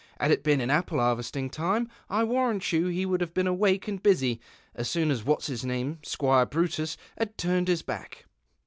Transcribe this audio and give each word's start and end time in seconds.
Had 0.19 0.31
it 0.31 0.41
been 0.41 0.59
in 0.59 0.71
apple 0.71 0.97
iiarvesting 0.97 1.51
time 1.51 1.87
I 2.09 2.23
warrant 2.23 2.73
you 2.73 2.87
he 2.87 3.05
would 3.05 3.21
have 3.21 3.35
been 3.35 3.45
awake 3.45 3.87
and 3.87 4.01
busy 4.01 4.41
as 4.73 4.89
soon 4.89 5.11
as 5.11 5.23
what"s 5.23 5.45
jus 5.45 5.63
nanu', 5.63 6.03
Squire 6.03 6.47
Brutus, 6.47 6.97
had 7.19 7.37
turned 7.37 7.67
his 7.67 7.83
baek."' 7.83 8.25